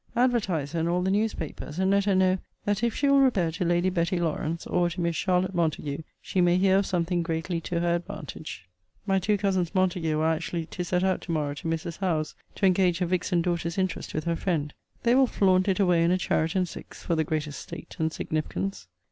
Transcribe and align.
Advertise 0.15 0.71
her 0.71 0.79
in 0.79 0.87
all 0.87 1.03
the 1.03 1.11
news 1.11 1.35
papers; 1.35 1.77
and 1.77 1.91
let 1.91 2.05
her 2.05 2.15
know, 2.15 2.39
'That 2.65 2.83
if 2.83 2.95
she 2.95 3.07
will 3.07 3.19
repair 3.19 3.51
to 3.51 3.63
Lady 3.63 3.91
Betty 3.91 4.17
Lawrance, 4.19 4.65
or 4.65 4.89
to 4.89 4.99
Miss 4.99 5.15
Charlotte 5.15 5.53
Montague, 5.53 6.01
she 6.19 6.41
may 6.41 6.57
hear 6.57 6.79
of 6.79 6.87
something 6.87 7.21
greatly 7.21 7.61
to 7.61 7.79
her 7.81 7.97
advantage.' 7.97 8.67
My 9.05 9.19
two 9.19 9.37
cousins 9.37 9.75
Montague 9.75 10.17
are 10.19 10.33
actually 10.33 10.65
to 10.65 10.83
set 10.83 11.03
out 11.03 11.21
to 11.21 11.31
morrow 11.31 11.53
to 11.53 11.67
Mrs. 11.67 11.99
Howe's, 11.99 12.33
to 12.55 12.65
engage 12.65 12.97
her 12.97 13.05
vixen 13.05 13.43
daughter's 13.43 13.77
interest 13.77 14.15
with 14.15 14.23
her 14.23 14.35
friend. 14.35 14.73
They 15.03 15.13
will 15.13 15.27
flaunt 15.27 15.67
it 15.67 15.79
away 15.79 16.03
in 16.03 16.09
a 16.09 16.17
chariot 16.17 16.55
and 16.55 16.67
six, 16.67 17.03
for 17.03 17.13
the 17.13 17.23
greater 17.23 17.51
state 17.51 17.95
and 17.99 18.11
significance. 18.11 18.87